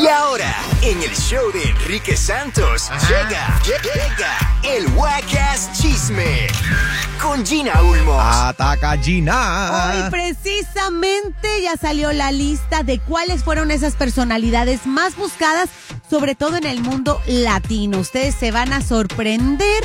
[0.00, 6.46] Y ahora, en el show de Enrique Santos, llega, llega el Wacas Chisme
[7.22, 8.20] con Gina Ulmos.
[8.20, 9.94] Ataca Gina.
[9.94, 15.70] Hoy precisamente ya salió la lista de cuáles fueron esas personalidades más buscadas,
[16.10, 17.98] sobre todo en el mundo latino.
[17.98, 19.82] Ustedes se van a sorprender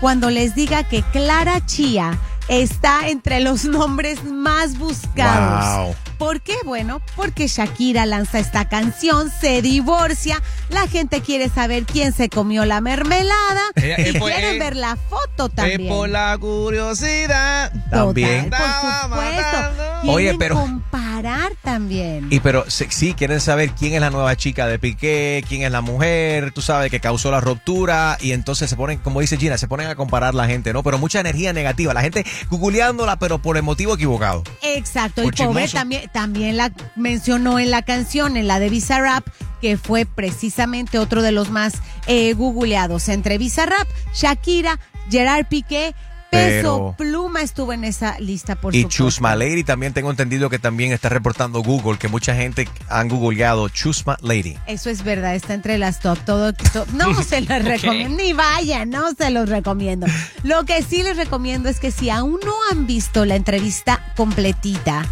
[0.00, 2.18] cuando les diga que Clara Chía
[2.48, 5.94] está entre los nombres más buscados.
[5.94, 6.09] Wow.
[6.20, 6.52] ¿Por qué?
[6.66, 12.66] Bueno, porque Shakira lanza esta canción, se divorcia, la gente quiere saber quién se comió
[12.66, 15.88] la mermelada Eh, eh, y pues, quieren eh, ver la foto también.
[15.88, 17.72] por la curiosidad.
[17.72, 18.50] Total, También.
[18.50, 18.58] por
[19.02, 20.10] supuesto.
[20.12, 20.56] Oye, pero.
[20.56, 22.26] comparar también.
[22.30, 25.80] Y pero sí, quieren saber quién es la nueva chica de Piqué, quién es la
[25.80, 29.68] mujer, tú sabes, que causó la ruptura y entonces se ponen, como dice Gina, se
[29.68, 30.82] ponen a comparar la gente, ¿no?
[30.82, 34.42] Pero mucha energía negativa, la gente googleándola pero por el motivo equivocado.
[34.62, 39.26] Exacto, Por y Pobre también, también la mencionó en la canción, en la de Bizarrap,
[39.60, 41.74] que fue precisamente otro de los más
[42.06, 43.08] eh, googleados.
[43.08, 44.78] Entre Bizarrap, Shakira,
[45.10, 45.94] Gerard Piqué,
[46.30, 49.04] Peso Pero- Pluma estuvo en esa lista, por y supuesto.
[49.04, 53.68] Chusma Lady también tengo entendido que también está reportando Google, que mucha gente han googleado
[53.68, 54.56] Chusma Lady.
[54.68, 56.18] Eso es verdad, está entre las top.
[56.24, 60.06] Todo, to- no se los recomiendo, ni vayan, no se los recomiendo.
[60.44, 65.04] Lo que sí les recomiendo es que si aún no han visto la entrevista completita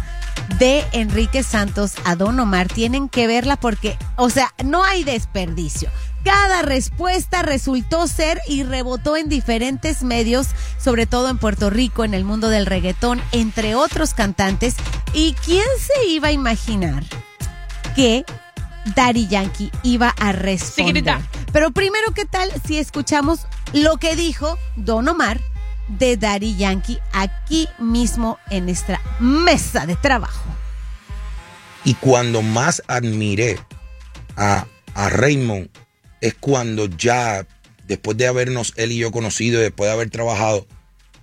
[0.57, 5.89] de Enrique Santos a Don Omar, tienen que verla porque, o sea, no hay desperdicio.
[6.23, 12.13] Cada respuesta resultó ser y rebotó en diferentes medios, sobre todo en Puerto Rico, en
[12.13, 14.75] el mundo del reggaetón, entre otros cantantes.
[15.13, 17.03] ¿Y quién se iba a imaginar
[17.95, 18.25] que
[18.95, 21.17] Daddy Yankee iba a responder.
[21.51, 25.39] Pero primero, ¿qué tal si escuchamos lo que dijo Don Omar
[25.87, 30.49] de Daddy Yankee aquí mismo en nuestra mesa de trabajo?
[31.85, 33.59] Y cuando más admiré
[34.35, 35.69] a, a Raymond
[36.21, 37.45] es cuando ya,
[37.87, 40.67] después de habernos él y yo conocido, después de haber trabajado,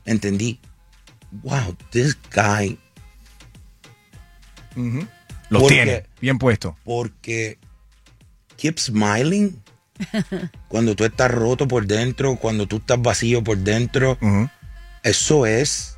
[0.07, 0.59] entendí,
[1.43, 2.79] wow, this guy,
[5.49, 6.77] Lo Porque- tiene, bien puesto.
[6.85, 7.59] porque
[8.57, 9.63] keep smiling.
[10.69, 14.19] Cuando tú estás roto por dentro, cuando tú estás vacío por dentro,
[15.03, 15.96] eso es,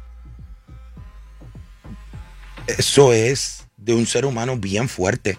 [2.77, 5.37] eso es de un ser humano bien fuerte.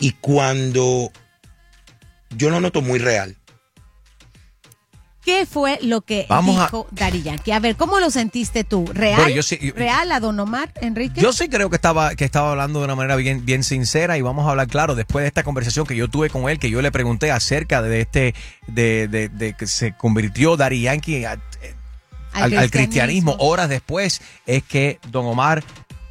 [0.00, 1.10] Y cuando
[2.36, 3.36] yo lo noto muy real,
[5.24, 7.50] ¿Qué fue lo que Vamos a- dijo Daddy Yankee?
[7.50, 8.86] A ver, ¿cómo lo sentiste tú?
[8.94, 9.16] ¿Real?
[9.22, 11.20] Bueno, yo sí- yo- ¿Real a Don Omar, Enrique?
[11.20, 14.20] Yo sí creo que estaba, que estaba hablando de una manera bien, bien sincera y
[14.22, 16.80] vamos a hablar claro después de esta conversación que yo tuve con él, que yo
[16.80, 18.36] le pregunté acerca de este,
[18.68, 21.40] de, de, de que se convirtió Dari Yankee a-
[22.32, 23.34] al, al cristianismo.
[23.40, 25.64] Horas después es que Don Omar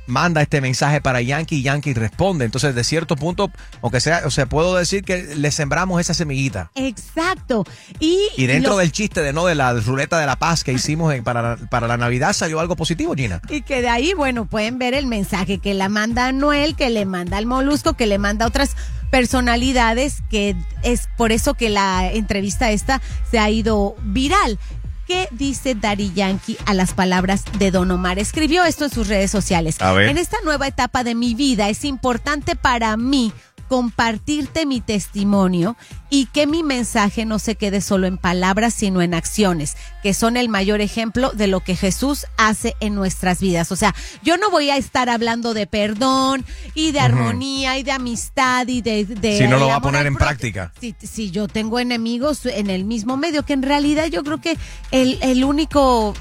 [0.07, 2.45] manda este mensaje para Yankee y Yankee responde.
[2.45, 3.51] Entonces, de cierto punto,
[3.81, 6.71] aunque sea, o sea, puedo decir que le sembramos esa semillita.
[6.75, 7.66] Exacto.
[7.99, 11.13] Y, Y dentro del chiste de no de la ruleta de la paz que hicimos
[11.13, 13.41] en- para, para la Navidad salió algo positivo, Gina.
[13.49, 17.05] Y que de ahí, bueno, pueden ver el mensaje que la manda Noel, que le
[17.05, 18.75] manda al Molusco, que le manda a otras
[19.11, 24.59] personalidades, que es por eso que la entrevista esta se ha ido viral.
[25.07, 28.17] ¿Qué dice Daddy Yankee a las palabras de Don Omar?
[28.17, 29.79] Escribió esto en sus redes sociales.
[29.79, 30.09] A ver.
[30.09, 33.31] En esta nueva etapa de mi vida es importante para mí
[33.67, 35.75] compartirte mi testimonio
[36.09, 40.37] y que mi mensaje no se quede solo en palabras, sino en acciones, que son
[40.37, 43.71] el mayor ejemplo de lo que Jesús hace en nuestras vidas.
[43.71, 43.93] O sea,
[44.23, 48.81] yo no voy a estar hablando de perdón y de armonía y de amistad y
[48.81, 49.05] de...
[49.05, 50.71] de Si no lo va a poner en práctica.
[50.79, 54.57] Si, si yo tengo enemigos en el mismo medio, que en realidad yo creo que
[54.91, 56.13] el, el único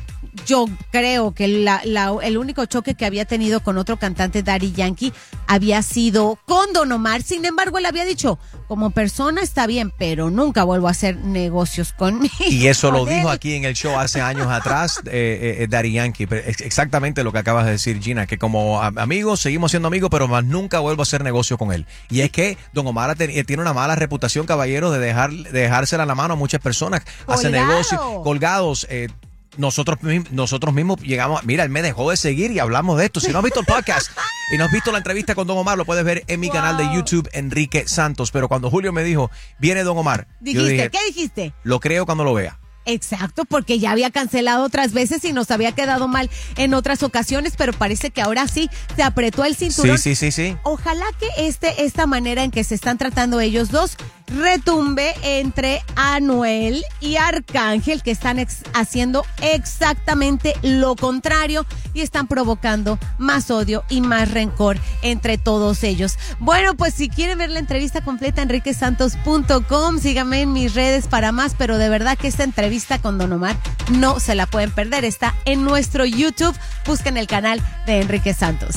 [0.47, 4.73] yo creo que la- la- el único choque que había tenido con otro cantante, Daddy
[4.73, 5.13] Yankee,
[5.47, 7.23] había sido con Don Omar.
[7.23, 11.93] Sin embargo, él había dicho, como persona está bien, pero nunca vuelvo a hacer negocios
[11.93, 12.33] conmigo.
[12.49, 15.93] Y eso lo dijo aquí en el show hace años atrás eh, eh, eh, Daddy
[15.93, 16.27] Yankee.
[16.31, 20.29] Exactamente lo que acabas de decir, Gina, que como a- amigos seguimos siendo amigos, pero
[20.29, 21.87] más nunca vuelvo a hacer negocio con él.
[22.11, 26.15] Y es que Don Omar tiene una mala reputación, caballero, de dejar de dejársela la
[26.15, 27.03] mano a muchas personas.
[27.27, 28.87] Hace negocios colgados.
[28.91, 29.09] eh,
[29.59, 29.99] nosotros,
[30.31, 33.21] nosotros mismos llegamos, mira, él me dejó de seguir y hablamos de esto.
[33.21, 34.11] Si no has visto el podcast
[34.53, 36.77] y no has visto la entrevista con Don Omar, lo puedes ver en mi canal
[36.77, 36.85] de.
[36.95, 38.31] YouTube, Enrique Santos.
[38.31, 41.53] Pero cuando Julio me dijo, viene Don Omar, yo Dijiste, dije, ¿qué dijiste?
[41.65, 42.59] lo creo cuando lo vea.
[42.87, 47.55] Exacto, porque ya había cancelado otras veces y nos había quedado mal en otras ocasiones,
[47.57, 49.97] pero parece que ahora sí se apretó el cinturón.
[49.97, 50.57] Sí, sí, sí, sí.
[50.65, 53.97] Ojalá que este, esta manera en que se están tratando ellos dos
[54.29, 58.45] retumbe entre Anuel y Arcángel, que están
[58.75, 66.19] haciendo exactamente lo contrario y están provocando más odio y más rencor entre todos ellos.
[66.39, 71.55] Bueno, pues si quieren ver la entrevista completa, enriquesantos.com, síganme en mis redes para más,
[71.57, 73.57] pero de verdad que esta entrevista con Don Omar
[73.93, 75.05] no se la pueden perder.
[75.05, 76.57] Está en nuestro YouTube.
[76.87, 78.77] Busquen el canal de Enrique Santos.